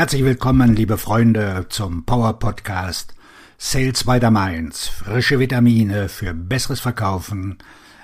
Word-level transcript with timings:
Herzlich 0.00 0.24
willkommen, 0.24 0.74
liebe 0.74 0.96
Freunde, 0.96 1.66
zum 1.68 2.06
Power 2.06 2.38
Podcast 2.38 3.14
Sales 3.58 4.04
by 4.04 4.18
the 4.18 4.30
Mainz. 4.30 4.88
Frische 4.88 5.38
Vitamine 5.38 6.08
für 6.08 6.32
besseres 6.32 6.80
Verkaufen 6.80 7.58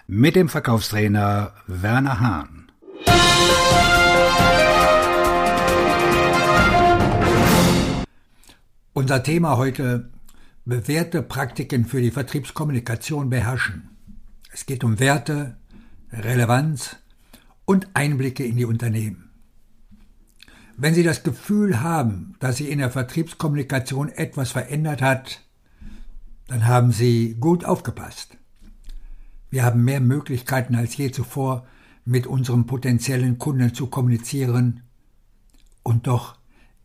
mit 0.07 0.37
dem 0.37 0.51
Verkaufstrainer 0.51 1.55
Werner 1.67 2.21
Hahn. 2.21 2.71
Unser 8.93 9.23
Thema 9.23 9.57
heute 9.57 10.11
bewährte 10.67 11.23
Praktiken 11.23 11.87
für 11.87 12.03
die 12.03 12.11
Vertriebskommunikation 12.11 13.31
beherrschen. 13.31 13.89
Es 14.53 14.67
geht 14.67 14.85
um 14.85 15.01
Werte, 15.01 15.57
Relevanz 16.13 16.97
und 17.65 17.89
Einblicke 17.95 18.45
in 18.45 18.59
die 18.59 18.67
Unternehmen. 18.67 19.26
Wenn 20.79 20.93
Sie 20.93 21.03
das 21.03 21.23
Gefühl 21.23 21.81
haben, 21.81 22.35
dass 22.39 22.59
sich 22.59 22.69
in 22.69 22.81
der 22.81 22.91
Vertriebskommunikation 22.91 24.11
etwas 24.11 24.51
verändert 24.51 25.01
hat, 25.01 25.43
dann 26.49 26.67
haben 26.67 26.93
Sie 26.93 27.35
gut 27.41 27.65
aufgepasst. 27.65 28.37
Wir 29.49 29.65
haben 29.65 29.85
mehr 29.85 30.01
Möglichkeiten 30.01 30.75
als 30.75 30.95
je 30.95 31.11
zuvor, 31.11 31.67
mit 32.05 32.27
unserem 32.27 32.67
potenziellen 32.67 33.39
Kunden 33.39 33.73
zu 33.73 33.87
kommunizieren. 33.87 34.83
Und 35.83 36.07
doch 36.07 36.37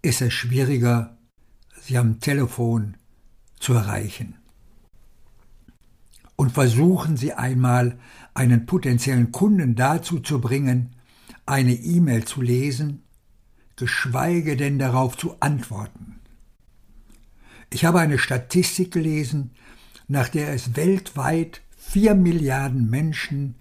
ist 0.02 0.22
es 0.22 0.34
schwieriger, 0.34 1.18
sie 1.82 1.98
am 1.98 2.22
Telefon 2.22 2.96
zu 3.60 3.74
erreichen. 3.74 4.36
Und 6.38 6.54
versuchen 6.54 7.18
Sie 7.18 7.34
einmal, 7.34 8.00
einen 8.34 8.66
potenziellen 8.66 9.32
Kunden 9.34 9.76
dazu 9.76 10.22
zu 10.22 10.40
bringen, 10.40 10.96
eine 11.46 11.74
E-Mail 11.74 12.24
zu 12.24 12.42
lesen 12.42 13.04
geschweige 13.82 14.56
denn 14.58 14.78
darauf 14.78 15.18
zu 15.18 15.38
antworten. 15.40 16.20
Ich 17.72 17.84
habe 17.84 18.00
eine 18.00 18.20
Statistik 18.20 18.92
gelesen, 18.92 19.56
nach 20.08 20.30
der 20.30 20.54
es 20.54 20.76
weltweit 20.76 21.62
vier 21.76 22.14
Milliarden 22.14 22.92
Menschen 22.92 23.56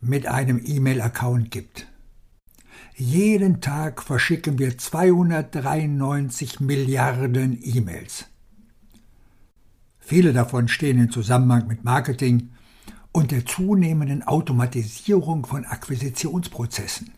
mit 0.00 0.26
einem 0.26 0.60
E-Mail-Account 0.64 1.52
gibt. 1.52 1.86
Jeden 2.96 3.60
Tag 3.60 4.02
verschicken 4.02 4.58
wir 4.58 4.76
293 4.76 6.58
Milliarden 6.58 7.56
E-Mails. 7.62 8.26
Viele 10.00 10.32
davon 10.32 10.66
stehen 10.66 10.98
im 10.98 11.12
Zusammenhang 11.12 11.68
mit 11.68 11.84
Marketing 11.84 12.50
und 13.12 13.30
der 13.30 13.46
zunehmenden 13.46 14.24
Automatisierung 14.24 15.46
von 15.46 15.64
Akquisitionsprozessen. 15.64 17.12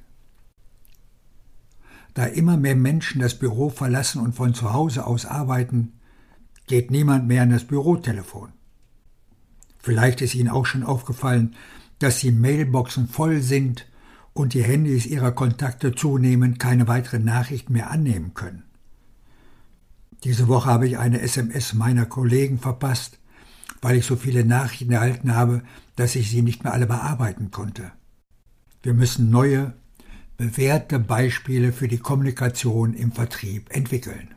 Da 2.14 2.26
immer 2.26 2.56
mehr 2.56 2.76
Menschen 2.76 3.20
das 3.20 3.38
Büro 3.38 3.70
verlassen 3.70 4.20
und 4.20 4.34
von 4.34 4.54
zu 4.54 4.72
Hause 4.72 5.06
aus 5.06 5.24
arbeiten, 5.24 5.94
geht 6.66 6.90
niemand 6.90 7.26
mehr 7.26 7.42
an 7.42 7.50
das 7.50 7.64
Bürotelefon. 7.64 8.52
Vielleicht 9.78 10.20
ist 10.20 10.34
Ihnen 10.34 10.48
auch 10.48 10.66
schon 10.66 10.82
aufgefallen, 10.82 11.56
dass 11.98 12.20
die 12.20 12.32
Mailboxen 12.32 13.08
voll 13.08 13.40
sind 13.40 13.86
und 14.32 14.54
die 14.54 14.62
Handys 14.62 15.06
Ihrer 15.06 15.32
Kontakte 15.32 15.94
zunehmend 15.94 16.58
keine 16.58 16.88
weiteren 16.88 17.24
Nachrichten 17.24 17.72
mehr 17.72 17.90
annehmen 17.90 18.34
können. 18.34 18.64
Diese 20.24 20.46
Woche 20.46 20.70
habe 20.70 20.86
ich 20.86 20.98
eine 20.98 21.20
SMS 21.20 21.74
meiner 21.74 22.06
Kollegen 22.06 22.58
verpasst, 22.58 23.18
weil 23.80 23.96
ich 23.96 24.06
so 24.06 24.14
viele 24.14 24.44
Nachrichten 24.44 24.92
erhalten 24.92 25.34
habe, 25.34 25.62
dass 25.96 26.14
ich 26.14 26.30
sie 26.30 26.42
nicht 26.42 26.62
mehr 26.62 26.72
alle 26.72 26.86
bearbeiten 26.86 27.50
konnte. 27.50 27.90
Wir 28.82 28.94
müssen 28.94 29.30
neue, 29.30 29.74
bewährte 30.42 30.98
Beispiele 30.98 31.70
für 31.70 31.86
die 31.86 31.98
Kommunikation 31.98 32.94
im 32.94 33.12
Vertrieb 33.12 33.70
entwickeln. 33.70 34.34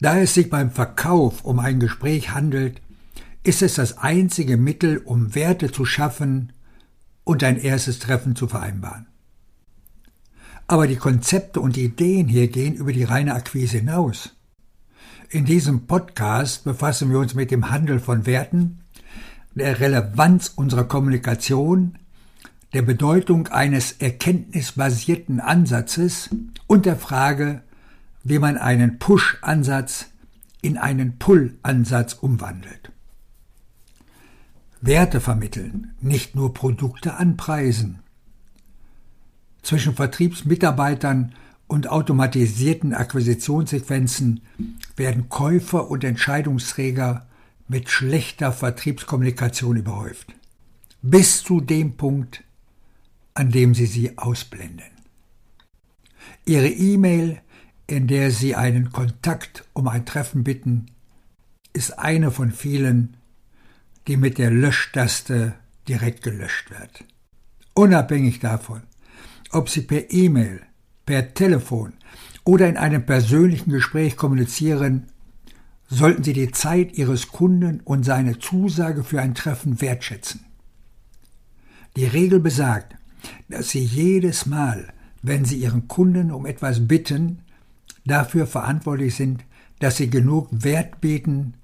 Da 0.00 0.18
es 0.18 0.32
sich 0.32 0.48
beim 0.48 0.70
Verkauf 0.70 1.44
um 1.44 1.58
ein 1.58 1.80
Gespräch 1.80 2.30
handelt, 2.30 2.80
ist 3.42 3.60
es 3.60 3.74
das 3.74 3.98
einzige 3.98 4.56
Mittel, 4.56 4.96
um 4.96 5.34
Werte 5.34 5.70
zu 5.70 5.84
schaffen 5.84 6.54
und 7.24 7.44
ein 7.44 7.58
erstes 7.58 7.98
Treffen 7.98 8.36
zu 8.36 8.48
vereinbaren. 8.48 9.06
Aber 10.66 10.86
die 10.86 10.96
Konzepte 10.96 11.60
und 11.60 11.76
Ideen 11.76 12.26
hier 12.26 12.48
gehen 12.48 12.74
über 12.74 12.94
die 12.94 13.04
reine 13.04 13.34
Akquise 13.34 13.76
hinaus. 13.76 14.34
In 15.28 15.44
diesem 15.44 15.86
Podcast 15.86 16.64
befassen 16.64 17.10
wir 17.10 17.18
uns 17.18 17.34
mit 17.34 17.50
dem 17.50 17.70
Handel 17.70 18.00
von 18.00 18.24
Werten, 18.24 18.80
der 19.54 19.78
Relevanz 19.78 20.52
unserer 20.56 20.84
Kommunikation, 20.84 21.98
der 22.74 22.82
Bedeutung 22.82 23.48
eines 23.48 23.92
erkenntnisbasierten 23.92 25.40
Ansatzes 25.40 26.30
und 26.66 26.86
der 26.86 26.96
Frage, 26.96 27.62
wie 28.24 28.40
man 28.40 28.58
einen 28.58 28.98
Push-Ansatz 28.98 30.06
in 30.60 30.76
einen 30.76 31.18
Pull-Ansatz 31.18 32.14
umwandelt. 32.14 32.90
Werte 34.80 35.20
vermitteln, 35.20 35.94
nicht 36.00 36.34
nur 36.34 36.52
Produkte 36.52 37.14
anpreisen. 37.14 38.00
Zwischen 39.62 39.94
Vertriebsmitarbeitern 39.94 41.32
und 41.66 41.88
automatisierten 41.88 42.92
Akquisitionssequenzen 42.92 44.40
werden 44.96 45.28
Käufer 45.28 45.90
und 45.90 46.04
Entscheidungsträger 46.04 47.26
mit 47.68 47.88
schlechter 47.88 48.52
Vertriebskommunikation 48.52 49.76
überhäuft. 49.76 50.34
Bis 51.00 51.42
zu 51.42 51.60
dem 51.60 51.96
Punkt, 51.96 52.43
an 53.34 53.50
dem 53.50 53.74
Sie 53.74 53.86
sie 53.86 54.16
ausblenden. 54.16 54.86
Ihre 56.46 56.68
E-Mail, 56.68 57.40
in 57.86 58.06
der 58.06 58.30
Sie 58.30 58.54
einen 58.54 58.92
Kontakt 58.92 59.64
um 59.72 59.88
ein 59.88 60.06
Treffen 60.06 60.44
bitten, 60.44 60.86
ist 61.72 61.98
eine 61.98 62.30
von 62.30 62.52
vielen, 62.52 63.16
die 64.06 64.16
mit 64.16 64.38
der 64.38 64.50
Löschtaste 64.50 65.54
direkt 65.88 66.22
gelöscht 66.22 66.70
wird. 66.70 67.04
Unabhängig 67.74 68.38
davon, 68.38 68.82
ob 69.50 69.68
Sie 69.68 69.82
per 69.82 70.12
E-Mail, 70.12 70.62
per 71.04 71.34
Telefon 71.34 71.94
oder 72.44 72.68
in 72.68 72.76
einem 72.76 73.04
persönlichen 73.04 73.70
Gespräch 73.70 74.16
kommunizieren, 74.16 75.06
sollten 75.88 76.22
Sie 76.22 76.32
die 76.32 76.52
Zeit 76.52 76.92
Ihres 76.96 77.28
Kunden 77.28 77.80
und 77.80 78.04
seine 78.04 78.38
Zusage 78.38 79.02
für 79.02 79.20
ein 79.20 79.34
Treffen 79.34 79.80
wertschätzen. 79.80 80.44
Die 81.96 82.06
Regel 82.06 82.40
besagt, 82.40 82.93
dass 83.54 83.70
Sie 83.70 83.84
jedes 83.84 84.46
Mal, 84.46 84.92
wenn 85.22 85.44
Sie 85.44 85.56
Ihren 85.56 85.86
Kunden 85.86 86.32
um 86.32 86.44
etwas 86.44 86.88
bitten, 86.88 87.42
dafür 88.04 88.48
verantwortlich 88.48 89.14
sind, 89.14 89.44
dass 89.78 89.96
Sie 89.96 90.10
genug 90.10 90.48
Wert 90.50 91.00
bieten, 91.00 91.54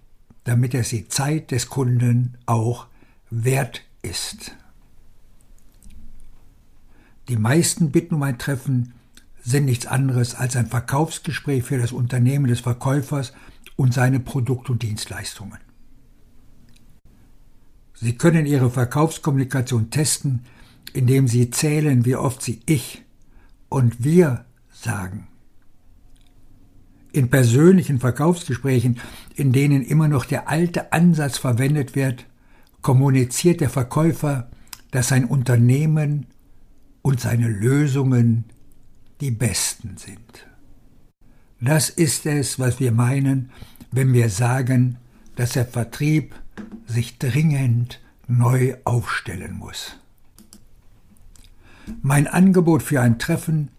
damit 0.44 0.74
es 0.74 0.90
die 0.90 1.08
Zeit 1.08 1.50
des 1.50 1.68
Kunden 1.68 2.38
auch 2.46 2.86
wert 3.28 3.82
ist. 4.02 4.56
Die 7.28 7.36
meisten 7.36 7.90
Bitten 7.90 8.14
um 8.14 8.22
ein 8.22 8.38
Treffen 8.38 8.94
sind 9.42 9.64
nichts 9.64 9.86
anderes 9.86 10.36
als 10.36 10.54
ein 10.54 10.66
Verkaufsgespräch 10.66 11.64
für 11.64 11.78
das 11.78 11.90
Unternehmen 11.90 12.46
des 12.46 12.60
Verkäufers 12.60 13.32
und 13.74 13.94
seine 13.94 14.20
Produkte 14.20 14.72
und 14.72 14.82
Dienstleistungen. 14.82 15.58
Sie 17.94 18.16
können 18.16 18.46
Ihre 18.46 18.70
Verkaufskommunikation 18.70 19.90
testen, 19.90 20.44
indem 20.92 21.28
sie 21.28 21.50
zählen, 21.50 22.04
wie 22.04 22.16
oft 22.16 22.42
sie 22.42 22.60
ich 22.66 23.02
und 23.68 24.02
wir 24.02 24.44
sagen. 24.72 25.28
In 27.12 27.28
persönlichen 27.28 27.98
Verkaufsgesprächen, 27.98 29.00
in 29.34 29.52
denen 29.52 29.82
immer 29.82 30.08
noch 30.08 30.24
der 30.24 30.48
alte 30.48 30.92
Ansatz 30.92 31.38
verwendet 31.38 31.94
wird, 31.96 32.26
kommuniziert 32.82 33.60
der 33.60 33.70
Verkäufer, 33.70 34.48
dass 34.90 35.08
sein 35.08 35.24
Unternehmen 35.24 36.26
und 37.02 37.20
seine 37.20 37.48
Lösungen 37.48 38.44
die 39.20 39.30
besten 39.30 39.96
sind. 39.96 40.46
Das 41.60 41.90
ist 41.90 42.26
es, 42.26 42.58
was 42.58 42.80
wir 42.80 42.92
meinen, 42.92 43.50
wenn 43.92 44.12
wir 44.12 44.30
sagen, 44.30 44.96
dass 45.36 45.52
der 45.52 45.66
Vertrieb 45.66 46.34
sich 46.86 47.18
dringend 47.18 48.00
neu 48.26 48.76
aufstellen 48.84 49.54
muss. 49.56 49.96
Mein 52.02 52.26
Angebot 52.26 52.82
für 52.82 53.00
ein 53.00 53.18
Treffen 53.18 53.70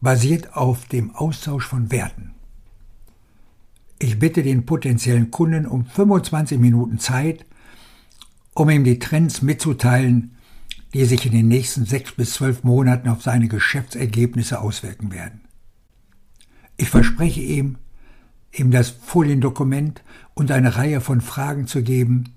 basiert 0.00 0.56
auf 0.56 0.86
dem 0.86 1.14
Austausch 1.14 1.66
von 1.66 1.90
Werten. 1.90 2.34
Ich 3.98 4.18
bitte 4.18 4.42
den 4.42 4.64
potenziellen 4.64 5.30
Kunden 5.30 5.66
um 5.66 5.84
25 5.84 6.58
Minuten 6.58 6.98
Zeit, 6.98 7.44
um 8.54 8.70
ihm 8.70 8.84
die 8.84 8.98
Trends 8.98 9.42
mitzuteilen, 9.42 10.36
die 10.94 11.04
sich 11.04 11.26
in 11.26 11.32
den 11.32 11.48
nächsten 11.48 11.84
sechs 11.84 12.12
bis 12.12 12.34
zwölf 12.34 12.64
Monaten 12.64 13.08
auf 13.08 13.22
seine 13.22 13.48
Geschäftsergebnisse 13.48 14.60
auswirken 14.60 15.12
werden. 15.12 15.42
Ich 16.76 16.88
verspreche 16.88 17.40
ihm, 17.40 17.76
ihm 18.52 18.70
das 18.70 18.88
Foliendokument 18.88 20.02
und 20.34 20.50
eine 20.50 20.76
Reihe 20.76 21.00
von 21.00 21.20
Fragen 21.20 21.66
zu 21.66 21.82
geben, 21.82 22.34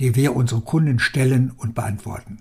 die 0.00 0.14
wir 0.14 0.36
unsere 0.36 0.60
Kunden 0.60 0.98
stellen 0.98 1.52
und 1.56 1.74
beantworten. 1.74 2.38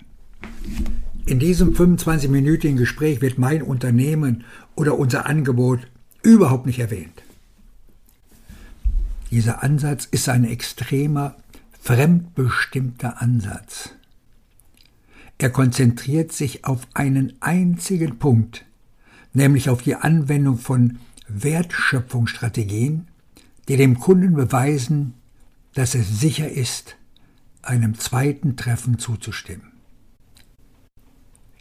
In 1.28 1.40
diesem 1.40 1.74
25-minütigen 1.74 2.78
Gespräch 2.78 3.20
wird 3.20 3.40
mein 3.40 3.64
Unternehmen 3.64 4.44
oder 4.76 5.00
unser 5.00 5.26
Angebot 5.26 5.80
überhaupt 6.22 6.68
nicht 6.68 6.78
erwähnt. 6.78 7.24
Dieser 9.32 9.64
Ansatz 9.64 10.06
ist 10.06 10.30
ein 10.30 10.46
extremer, 10.46 11.36
fremdbestimmter 11.82 13.22
Ansatz. 13.24 13.90
Er 15.40 15.50
konzentriert 15.50 16.32
sich 16.32 16.64
auf 16.64 16.88
einen 16.94 17.34
einzigen 17.40 18.20
Punkt, 18.20 18.64
nämlich 19.34 19.70
auf 19.70 19.82
die 19.82 19.96
Anwendung 19.96 20.60
von 20.60 21.00
Wertschöpfungsstrategien, 21.28 23.08
die 23.68 23.78
dem 23.78 24.00
Kunden 24.00 24.36
beweisen, 24.36 25.16
dass 25.74 25.96
es 25.96 26.20
sicher 26.20 26.50
ist, 26.50 26.98
einem 27.64 27.98
zweiten 27.98 28.56
Treffen 28.56 29.00
zuzustimmen. 29.00 29.75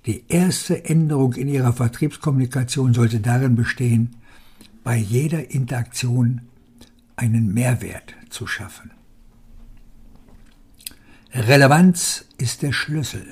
Die 0.06 0.24
erste 0.28 0.84
Änderung 0.84 1.32
in 1.32 1.48
Ihrer 1.48 1.72
Vertriebskommunikation 1.72 2.92
sollte 2.92 3.20
darin 3.20 3.56
bestehen, 3.56 4.16
bei 4.82 4.96
jeder 4.96 5.50
Interaktion 5.50 6.42
einen 7.16 7.54
Mehrwert 7.54 8.14
zu 8.28 8.46
schaffen. 8.46 8.90
Relevanz 11.32 12.26
ist 12.36 12.62
der 12.62 12.72
Schlüssel. 12.72 13.24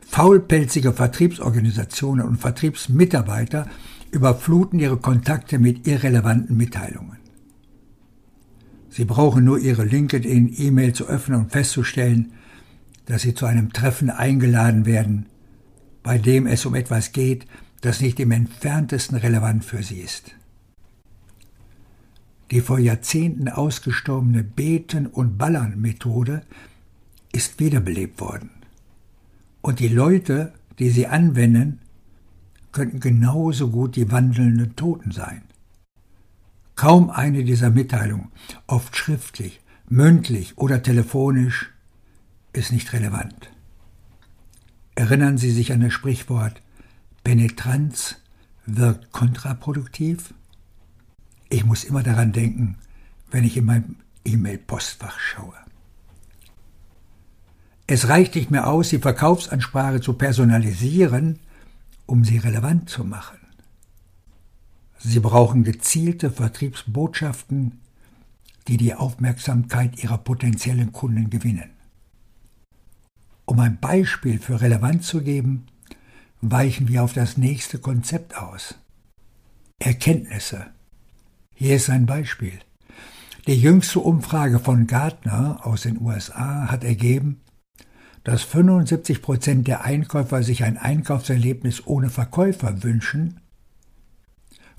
Faulpelzige 0.00 0.94
Vertriebsorganisationen 0.94 2.26
und 2.26 2.38
Vertriebsmitarbeiter 2.38 3.68
überfluten 4.10 4.80
ihre 4.80 4.96
Kontakte 4.96 5.58
mit 5.58 5.86
irrelevanten 5.86 6.56
Mitteilungen. 6.56 7.18
Sie 8.88 9.04
brauchen 9.04 9.44
nur 9.44 9.58
ihre 9.58 9.84
LinkedIn-E-Mail 9.84 10.94
zu 10.94 11.06
öffnen 11.06 11.40
und 11.40 11.52
festzustellen, 11.52 12.32
dass 13.08 13.22
sie 13.22 13.32
zu 13.32 13.46
einem 13.46 13.72
Treffen 13.72 14.10
eingeladen 14.10 14.84
werden, 14.84 15.26
bei 16.02 16.18
dem 16.18 16.46
es 16.46 16.66
um 16.66 16.74
etwas 16.74 17.12
geht, 17.12 17.46
das 17.80 18.02
nicht 18.02 18.20
im 18.20 18.32
entferntesten 18.32 19.16
relevant 19.16 19.64
für 19.64 19.82
sie 19.82 20.00
ist. 20.00 20.34
Die 22.50 22.60
vor 22.60 22.78
Jahrzehnten 22.78 23.48
ausgestorbene 23.48 24.44
Beten- 24.44 25.06
und 25.06 25.38
Ballern-Methode 25.38 26.42
ist 27.32 27.58
wiederbelebt 27.60 28.20
worden. 28.20 28.50
Und 29.62 29.80
die 29.80 29.88
Leute, 29.88 30.52
die 30.78 30.90
sie 30.90 31.06
anwenden, 31.06 31.80
könnten 32.72 33.00
genauso 33.00 33.70
gut 33.70 33.96
die 33.96 34.12
wandelnden 34.12 34.76
Toten 34.76 35.12
sein. 35.12 35.42
Kaum 36.76 37.08
eine 37.08 37.42
dieser 37.42 37.70
Mitteilungen, 37.70 38.28
oft 38.66 38.94
schriftlich, 38.96 39.62
mündlich 39.88 40.58
oder 40.58 40.82
telefonisch, 40.82 41.72
ist 42.58 42.72
nicht 42.72 42.92
relevant. 42.92 43.50
Erinnern 44.94 45.38
Sie 45.38 45.52
sich 45.52 45.72
an 45.72 45.80
das 45.80 45.92
Sprichwort 45.92 46.60
Penetranz 47.22 48.16
wirkt 48.66 49.12
kontraproduktiv? 49.12 50.34
Ich 51.48 51.64
muss 51.64 51.84
immer 51.84 52.02
daran 52.02 52.32
denken, 52.32 52.76
wenn 53.30 53.44
ich 53.44 53.56
in 53.56 53.64
mein 53.64 53.96
E-Mail-Postfach 54.24 55.18
schaue. 55.18 55.54
Es 57.86 58.08
reicht 58.08 58.34
nicht 58.34 58.50
mehr 58.50 58.66
aus, 58.66 58.90
die 58.90 58.98
Verkaufsansprache 58.98 60.00
zu 60.00 60.12
personalisieren, 60.14 61.38
um 62.06 62.24
sie 62.24 62.38
relevant 62.38 62.90
zu 62.90 63.04
machen. 63.04 63.38
Sie 64.98 65.20
brauchen 65.20 65.62
gezielte 65.62 66.30
Vertriebsbotschaften, 66.30 67.80
die 68.66 68.76
die 68.76 68.94
Aufmerksamkeit 68.94 70.02
ihrer 70.02 70.18
potenziellen 70.18 70.92
Kunden 70.92 71.30
gewinnen. 71.30 71.70
Um 73.48 73.60
ein 73.60 73.80
Beispiel 73.80 74.38
für 74.38 74.60
relevant 74.60 75.04
zu 75.04 75.22
geben, 75.22 75.64
weichen 76.42 76.86
wir 76.86 77.02
auf 77.02 77.14
das 77.14 77.38
nächste 77.38 77.78
Konzept 77.78 78.36
aus. 78.36 78.74
Erkenntnisse. 79.78 80.66
Hier 81.54 81.76
ist 81.76 81.88
ein 81.88 82.04
Beispiel. 82.04 82.58
Die 83.46 83.58
jüngste 83.58 84.00
Umfrage 84.00 84.58
von 84.58 84.86
Gartner 84.86 85.60
aus 85.62 85.84
den 85.84 85.98
USA 85.98 86.70
hat 86.70 86.84
ergeben, 86.84 87.40
dass 88.22 88.42
75 88.42 89.22
Prozent 89.22 89.66
der 89.66 89.82
Einkäufer 89.82 90.42
sich 90.42 90.62
ein 90.62 90.76
Einkaufserlebnis 90.76 91.86
ohne 91.86 92.10
Verkäufer 92.10 92.82
wünschen, 92.82 93.40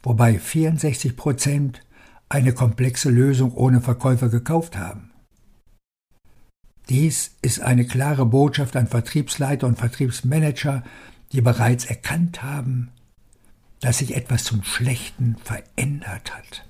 wobei 0.04 0.38
64 0.38 1.18
Prozent 1.18 1.82
eine 2.30 2.54
komplexe 2.54 3.10
Lösung 3.10 3.52
ohne 3.52 3.82
Verkäufer 3.82 4.30
gekauft 4.30 4.78
haben. 4.78 5.09
Dies 6.90 7.36
ist 7.44 7.62
eine 7.62 7.86
klare 7.86 8.26
Botschaft 8.26 8.76
an 8.76 8.88
Vertriebsleiter 8.88 9.68
und 9.68 9.78
Vertriebsmanager, 9.78 10.84
die 11.32 11.42
bereits 11.42 11.86
erkannt 11.86 12.42
haben, 12.42 12.90
dass 13.80 14.00
sich 14.00 14.16
etwas 14.16 14.44
zum 14.44 14.64
Schlechten 14.64 15.36
verändert 15.44 16.36
hat. 16.36 16.66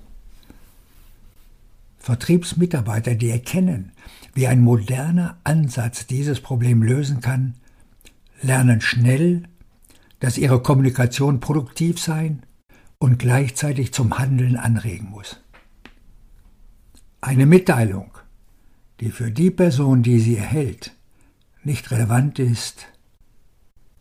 Vertriebsmitarbeiter, 1.98 3.14
die 3.14 3.30
erkennen, 3.30 3.92
wie 4.34 4.46
ein 4.46 4.60
moderner 4.60 5.38
Ansatz 5.44 6.06
dieses 6.06 6.40
Problem 6.40 6.82
lösen 6.82 7.20
kann, 7.20 7.54
lernen 8.42 8.80
schnell, 8.80 9.44
dass 10.18 10.38
ihre 10.38 10.62
Kommunikation 10.62 11.40
produktiv 11.40 11.98
sein 11.98 12.42
und 12.98 13.18
gleichzeitig 13.18 13.92
zum 13.92 14.18
Handeln 14.18 14.56
anregen 14.56 15.08
muss. 15.10 15.40
Eine 17.22 17.46
Mitteilung, 17.46 18.10
die 19.00 19.10
für 19.10 19.30
die 19.30 19.50
Person, 19.50 20.02
die 20.02 20.20
sie 20.20 20.36
erhält, 20.36 20.94
nicht 21.64 21.90
relevant 21.90 22.38
ist, 22.38 22.86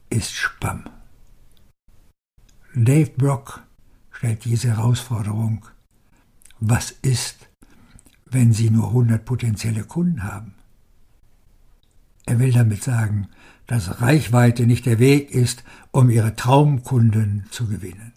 ist 0.09 0.33
Spamm. 0.33 0.85
Dave 2.73 3.11
Brock 3.11 3.63
stellt 4.11 4.45
diese 4.45 4.69
Herausforderung. 4.69 5.65
Was 6.59 6.91
ist, 6.91 7.49
wenn 8.31 8.53
Sie 8.53 8.69
nur 8.69 8.87
100 8.89 9.25
potenzielle 9.25 9.83
Kunden 9.83 10.23
haben. 10.23 10.53
Er 12.25 12.39
will 12.39 12.51
damit 12.51 12.83
sagen, 12.83 13.27
dass 13.65 14.01
Reichweite 14.01 14.67
nicht 14.67 14.85
der 14.85 14.99
Weg 14.99 15.31
ist, 15.31 15.63
um 15.91 16.09
Ihre 16.09 16.35
Traumkunden 16.35 17.45
zu 17.49 17.67
gewinnen. 17.67 18.13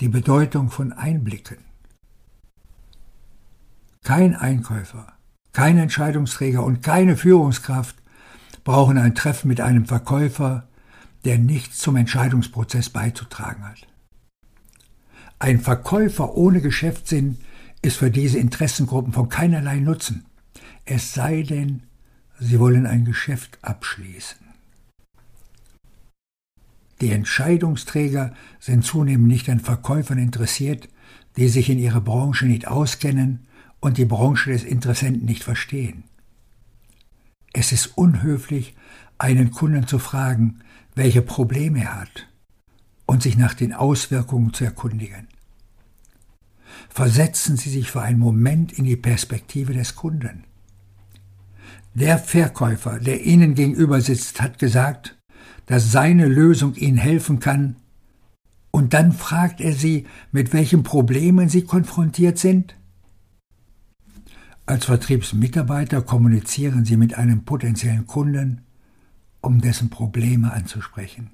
Die 0.00 0.08
Bedeutung 0.08 0.70
von 0.70 0.92
Einblicken. 0.92 1.58
Kein 4.04 4.34
Einkäufer, 4.34 5.12
kein 5.52 5.76
Entscheidungsträger 5.78 6.64
und 6.64 6.82
keine 6.82 7.16
Führungskraft 7.16 7.96
brauchen 8.64 8.98
ein 8.98 9.14
Treffen 9.14 9.48
mit 9.48 9.60
einem 9.60 9.86
Verkäufer, 9.86 10.68
der 11.24 11.38
nichts 11.38 11.78
zum 11.78 11.96
Entscheidungsprozess 11.96 12.90
beizutragen 12.90 13.64
hat. 13.64 13.86
Ein 15.38 15.60
Verkäufer 15.60 16.34
ohne 16.34 16.60
Geschäftssinn 16.60 17.38
ist 17.82 17.96
für 17.96 18.10
diese 18.10 18.38
Interessengruppen 18.38 19.12
von 19.12 19.28
keinerlei 19.28 19.80
Nutzen, 19.80 20.24
es 20.84 21.12
sei 21.12 21.42
denn, 21.42 21.82
sie 22.38 22.58
wollen 22.58 22.86
ein 22.86 23.04
Geschäft 23.04 23.58
abschließen. 23.62 24.38
Die 27.00 27.12
Entscheidungsträger 27.12 28.34
sind 28.58 28.84
zunehmend 28.84 29.28
nicht 29.28 29.48
an 29.48 29.60
Verkäufern 29.60 30.18
interessiert, 30.18 30.88
die 31.36 31.48
sich 31.48 31.70
in 31.70 31.78
ihrer 31.78 32.00
Branche 32.00 32.46
nicht 32.46 32.68
auskennen 32.68 33.46
und 33.80 33.98
die 33.98 34.04
Branche 34.04 34.52
des 34.52 34.64
Interessenten 34.64 35.24
nicht 35.24 35.42
verstehen. 35.42 36.04
Es 37.52 37.72
ist 37.72 37.98
unhöflich, 37.98 38.74
einen 39.18 39.50
Kunden 39.50 39.86
zu 39.86 39.98
fragen, 39.98 40.60
welche 40.94 41.22
Probleme 41.22 41.82
er 41.82 42.00
hat 42.00 42.28
und 43.06 43.22
sich 43.22 43.36
nach 43.36 43.54
den 43.54 43.72
Auswirkungen 43.72 44.54
zu 44.54 44.64
erkundigen. 44.64 45.28
Versetzen 46.88 47.56
Sie 47.56 47.70
sich 47.70 47.90
für 47.90 48.02
einen 48.02 48.18
Moment 48.18 48.72
in 48.72 48.84
die 48.84 48.96
Perspektive 48.96 49.72
des 49.72 49.96
Kunden. 49.96 50.44
Der 51.94 52.18
Verkäufer, 52.18 53.00
der 53.00 53.24
Ihnen 53.24 53.54
gegenüber 53.54 54.00
sitzt, 54.00 54.40
hat 54.40 54.58
gesagt, 54.58 55.18
dass 55.66 55.90
seine 55.90 56.26
Lösung 56.26 56.74
Ihnen 56.74 56.98
helfen 56.98 57.40
kann, 57.40 57.76
und 58.72 58.94
dann 58.94 59.12
fragt 59.12 59.60
er 59.60 59.72
Sie, 59.72 60.06
mit 60.30 60.52
welchen 60.52 60.84
Problemen 60.84 61.48
Sie 61.48 61.62
konfrontiert 61.62 62.38
sind? 62.38 62.76
Als 64.70 64.84
Vertriebsmitarbeiter 64.84 66.00
kommunizieren 66.00 66.84
Sie 66.84 66.96
mit 66.96 67.18
einem 67.18 67.44
potenziellen 67.44 68.06
Kunden, 68.06 68.60
um 69.40 69.60
dessen 69.60 69.90
Probleme 69.90 70.52
anzusprechen. 70.52 71.30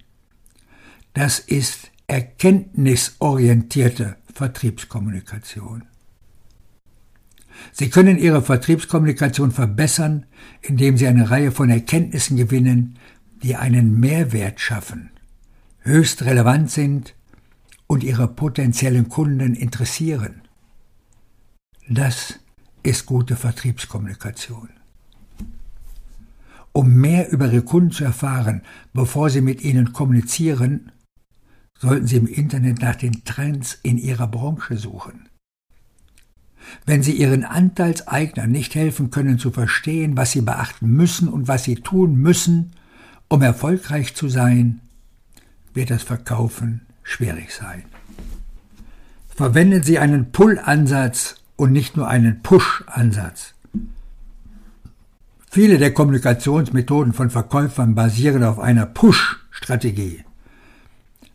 Das 1.13 1.39
ist 1.39 1.91
erkenntnisorientierte 2.07 4.17
Vertriebskommunikation. 4.33 5.85
Sie 7.73 7.91
können 7.91 8.17
Ihre 8.17 8.41
Vertriebskommunikation 8.41 9.53
verbessern, 9.53 10.25
indem 10.63 10.97
Sie 10.97 11.07
eine 11.07 11.29
Reihe 11.29 11.53
von 11.53 11.69
Erkenntnissen 11.69 12.39
gewinnen, 12.39 12.99
die 13.43 13.57
einen 13.57 14.01
Mehrwert 14.01 14.61
schaffen, 14.61 15.11
höchst 15.81 16.23
relevant 16.23 16.71
sind 16.71 17.15
und 17.87 18.03
Ihre 18.03 18.29
potenziellen 18.29 19.11
Kunden 19.11 19.55
interessieren. 19.55 20.41
Das 21.87 22.39
ist 22.87 23.07
gute 23.07 23.37
Vertriebskommunikation. 23.37 24.69
Um 26.73 26.95
mehr 26.95 27.31
über 27.31 27.47
Ihre 27.47 27.63
Kunden 27.63 27.91
zu 27.91 28.05
erfahren, 28.05 28.63
bevor 28.93 29.29
Sie 29.31 29.41
mit 29.41 29.63
ihnen 29.63 29.93
kommunizieren, 29.93 30.93
sollten 31.79 32.07
Sie 32.07 32.17
im 32.17 32.27
Internet 32.27 32.81
nach 32.81 32.97
den 32.97 33.25
Trends 33.25 33.79
in 33.83 33.99
Ihrer 33.99 34.29
Branche 34.29 34.77
suchen. 34.77 35.29
Wenn 36.85 37.03
Sie 37.03 37.13
Ihren 37.13 37.45
Anteilseignern 37.45 38.51
nicht 38.51 38.75
helfen 38.75 39.11
können 39.11 39.39
zu 39.39 39.51
verstehen, 39.51 40.17
was 40.17 40.33
sie 40.33 40.43
beachten 40.43 40.89
müssen 40.89 41.29
und 41.29 41.49
was 41.49 41.65
sie 41.65 41.77
tun 41.77 42.17
müssen, 42.17 42.73
um 43.29 43.43
erfolgreich 43.43 44.15
zu 44.15 44.29
sein, 44.29 44.81
wird 45.75 45.91
das 45.91 46.03
Verkaufen 46.03 46.83
schwierig 47.03 47.53
sein. 47.53 47.85
Verwenden 49.29 49.83
Sie 49.83 49.99
einen 49.99 50.31
Pull-Ansatz 50.31 51.37
und 51.57 51.73
nicht 51.73 51.97
nur 51.97 52.09
einen 52.09 52.43
Push-Ansatz. 52.43 53.55
Viele 55.51 55.79
der 55.79 55.95
Kommunikationsmethoden 55.95 57.13
von 57.13 57.31
Verkäufern 57.31 57.95
basieren 57.95 58.45
auf 58.45 58.59
einer 58.59 58.87
Push-Strategie. 58.87 60.25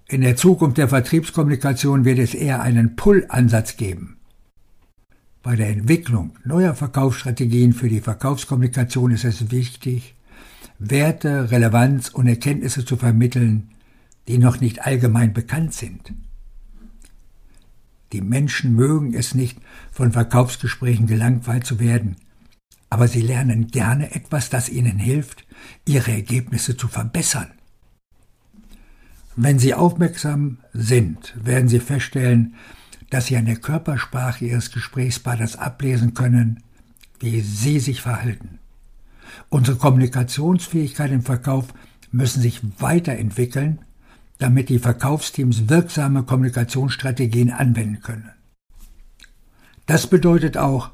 In 0.08 0.22
der 0.22 0.36
Zukunft 0.36 0.78
der 0.78 0.90
Vertriebskommunikation 0.90 2.06
wird 2.06 2.20
es 2.20 2.34
eher 2.34 2.62
einen 2.62 2.96
Pull-Ansatz 2.96 3.78
geben. 3.78 4.18
Bei 5.42 5.56
der 5.56 5.70
Entwicklung 5.70 6.34
neuer 6.44 6.76
Verkaufsstrategien 6.76 7.74
für 7.74 7.90
die 7.90 8.02
Verkaufskommunikation 8.02 9.12
ist 9.12 9.24
es 9.24 9.50
wichtig, 9.50 10.16
Werte, 10.78 11.50
Relevanz 11.50 12.10
und 12.10 12.28
Erkenntnisse 12.28 12.86
zu 12.86 12.98
vermitteln, 12.98 13.70
die 14.28 14.38
noch 14.38 14.60
nicht 14.60 14.86
allgemein 14.86 15.34
bekannt 15.34 15.74
sind. 15.74 16.14
Die 18.14 18.22
Menschen 18.22 18.76
mögen 18.76 19.14
es 19.14 19.36
nicht, 19.36 19.60
von 19.92 20.12
Verkaufsgesprächen 20.12 21.08
gelangweilt 21.08 21.66
zu 21.66 21.80
werden, 21.80 22.18
aber 22.90 23.08
sie 23.08 23.22
lernen 23.22 23.68
gerne 23.68 24.14
etwas, 24.14 24.50
das 24.50 24.70
ihnen 24.70 25.00
hilft, 25.00 25.46
ihre 25.88 26.12
Ergebnisse 26.12 26.76
zu 26.76 26.88
verbessern. 26.88 27.52
Wenn 29.38 29.60
Sie 29.60 29.74
aufmerksam 29.74 30.58
sind, 30.74 31.34
werden 31.42 31.70
Sie 31.70 31.80
feststellen, 31.80 32.56
dass 33.10 33.28
Sie 33.28 33.38
an 33.38 33.46
der 33.46 33.56
Körpersprache 33.56 34.46
Ihres 34.46 34.72
Gesprächspartners 34.72 35.56
ablesen 35.56 36.14
können, 36.14 36.64
wie 37.20 37.40
Sie 37.40 37.80
sich 37.80 38.02
verhalten. 38.02 38.60
Unsere 39.50 39.78
Kommunikationsfähigkeit 39.78 41.12
im 41.12 41.22
Verkauf 41.22 41.74
müssen 42.12 42.42
sich 42.42 42.60
weiterentwickeln, 42.80 43.80
damit 44.42 44.70
die 44.70 44.80
Verkaufsteams 44.80 45.70
wirksame 45.70 46.24
Kommunikationsstrategien 46.24 47.52
anwenden 47.52 48.02
können. 48.02 48.32
Das 49.86 50.08
bedeutet 50.08 50.58
auch, 50.58 50.90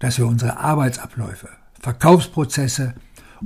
dass 0.00 0.18
wir 0.18 0.26
unsere 0.26 0.58
Arbeitsabläufe, 0.58 1.48
Verkaufsprozesse 1.78 2.94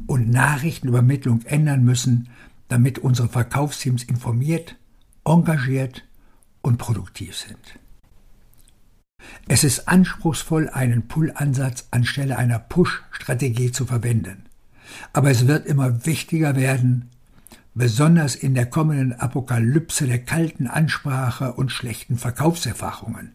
und 0.06 0.30
Nachrichtenübermittlung 0.30 1.42
ändern 1.42 1.84
müssen, 1.84 2.30
damit 2.68 2.98
unsere 2.98 3.28
Verkaufsteams 3.28 4.04
informiert, 4.04 4.76
engagiert 5.24 6.04
und 6.62 6.78
produktiv 6.78 7.36
sind. 7.36 7.78
Es 9.48 9.64
ist 9.64 9.86
anspruchsvoll, 9.86 10.70
einen 10.70 11.08
Pull-Ansatz 11.08 11.88
anstelle 11.90 12.38
einer 12.38 12.58
Push-Strategie 12.58 13.70
zu 13.70 13.84
verwenden. 13.84 14.46
Aber 15.12 15.30
es 15.30 15.46
wird 15.46 15.66
immer 15.66 16.06
wichtiger 16.06 16.56
werden, 16.56 17.10
besonders 17.74 18.34
in 18.34 18.54
der 18.54 18.66
kommenden 18.66 19.12
Apokalypse 19.14 20.06
der 20.06 20.18
kalten 20.18 20.66
Ansprache 20.66 21.52
und 21.52 21.72
schlechten 21.72 22.18
Verkaufserfahrungen. 22.18 23.32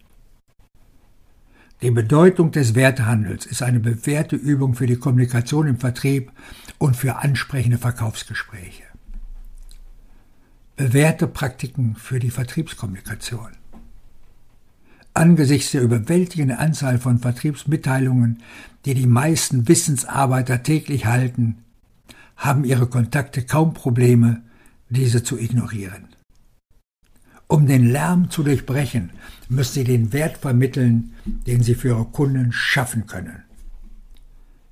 Die 1.81 1.91
Bedeutung 1.91 2.51
des 2.51 2.73
Wertehandels 2.73 3.45
ist 3.45 3.61
eine 3.61 3.79
bewährte 3.79 4.35
Übung 4.35 4.73
für 4.73 4.87
die 4.87 4.97
Kommunikation 4.97 5.67
im 5.67 5.79
Vertrieb 5.79 6.31
und 6.79 6.95
für 6.95 7.17
ansprechende 7.17 7.77
Verkaufsgespräche 7.77 8.83
bewährte 10.77 11.27
Praktiken 11.27 11.95
für 11.95 12.19
die 12.19 12.29
Vertriebskommunikation. 12.29 13.49
Angesichts 15.13 15.71
der 15.71 15.81
überwältigenden 15.81 16.57
Anzahl 16.57 16.99
von 16.99 17.17
Vertriebsmitteilungen, 17.17 18.43
die 18.85 18.93
die 18.93 19.07
meisten 19.07 19.67
Wissensarbeiter 19.67 20.61
täglich 20.61 21.07
halten, 21.07 21.63
haben 22.37 22.63
ihre 22.63 22.87
Kontakte 22.87 23.43
kaum 23.43 23.73
Probleme, 23.73 24.43
diese 24.89 25.23
zu 25.23 25.37
ignorieren. 25.37 26.07
Um 27.47 27.65
den 27.65 27.89
Lärm 27.89 28.29
zu 28.29 28.43
durchbrechen, 28.43 29.11
müssen 29.49 29.73
sie 29.73 29.83
den 29.83 30.13
Wert 30.13 30.37
vermitteln, 30.37 31.13
den 31.25 31.63
sie 31.63 31.75
für 31.75 31.89
ihre 31.89 32.05
Kunden 32.05 32.51
schaffen 32.51 33.07
können. 33.07 33.43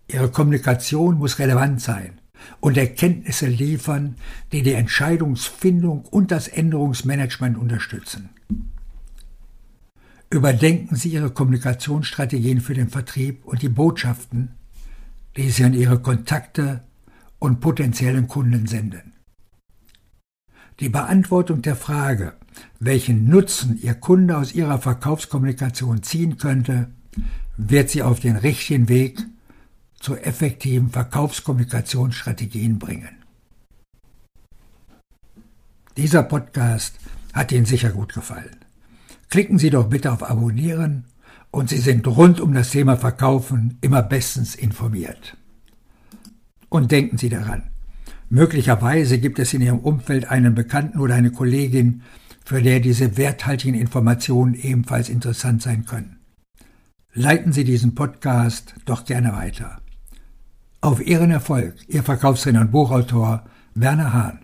Ihre 0.08 0.30
Kommunikation 0.30 1.18
muss 1.18 1.40
relevant 1.40 1.82
sein, 1.82 2.20
und 2.60 2.78
Erkenntnisse 2.78 3.48
liefern, 3.48 4.16
die 4.52 4.62
die 4.62 4.74
Entscheidungsfindung 4.74 6.06
und 6.06 6.32
das 6.32 6.48
Änderungsmanagement 6.48 7.58
unterstützen. 7.58 8.30
Überdenken 10.30 10.96
Sie 10.96 11.10
Ihre 11.10 11.32
Kommunikationsstrategien 11.32 12.60
für 12.60 12.74
den 12.74 12.90
Vertrieb 12.90 13.46
und 13.46 13.62
die 13.62 13.70
Botschaften, 13.70 14.50
die 15.38 15.50
Sie 15.50 15.64
an 15.64 15.74
Ihre 15.74 16.00
Kontakte 16.00 16.82
und 17.40 17.60
potenziellen 17.60 18.28
Kunden 18.28 18.68
senden. 18.68 19.14
Die 20.80 20.90
Beantwortung 20.90 21.62
der 21.62 21.76
Frage, 21.76 22.34
welchen 22.80 23.30
Nutzen 23.30 23.80
Ihr 23.82 23.94
Kunde 23.94 24.38
aus 24.38 24.54
Ihrer 24.54 24.80
Verkaufskommunikation 24.80 26.04
ziehen 26.04 26.38
könnte, 26.38 26.90
wird 27.58 27.90
Sie 27.90 28.04
auf 28.04 28.20
den 28.20 28.36
richtigen 28.36 28.90
Weg 28.90 29.24
zu 30.00 30.16
effektiven 30.18 30.90
Verkaufskommunikationsstrategien 30.90 32.78
bringen. 32.78 33.10
Dieser 35.98 36.24
Podcast 36.24 36.98
hat 37.34 37.54
Ihnen 37.54 37.66
sicher 37.66 37.92
gut 37.92 38.14
gefallen. 38.14 38.58
Klicken 39.30 39.58
Sie 39.58 39.70
doch 39.70 39.88
bitte 39.88 40.12
auf 40.12 40.24
Abonnieren 40.30 41.06
und 41.52 41.70
Sie 41.70 41.78
sind 41.78 42.06
rund 42.06 42.42
um 42.42 42.54
das 42.54 42.72
Thema 42.72 42.98
Verkaufen 42.98 43.78
immer 43.82 44.04
bestens 44.04 44.56
informiert. 44.56 45.38
Und 46.76 46.92
denken 46.92 47.18
Sie 47.18 47.30
daran, 47.30 47.64
möglicherweise 48.30 49.18
gibt 49.18 49.40
es 49.40 49.54
in 49.54 49.62
Ihrem 49.62 49.80
Umfeld 49.80 50.30
einen 50.30 50.56
Bekannten 50.56 51.00
oder 51.00 51.16
eine 51.16 51.32
Kollegin, 51.32 52.02
für 52.44 52.62
der 52.62 52.82
diese 52.82 53.16
werthaltigen 53.16 53.80
Informationen 53.80 54.56
ebenfalls 54.56 55.08
interessant 55.08 55.62
sein 55.62 55.86
können. 55.86 56.18
Leiten 57.14 57.54
Sie 57.54 57.64
diesen 57.64 57.96
Podcast 57.96 58.76
doch 58.84 59.06
gerne 59.06 59.32
weiter. 59.32 59.78
Auf 60.82 61.00
Ihren 61.00 61.32
Erfolg, 61.32 61.76
Ihr 61.88 62.04
Verkaufstrainer 62.04 62.60
und 62.60 62.74
Buchautor 62.74 63.46
Werner 63.74 64.12
Hahn. 64.12 64.40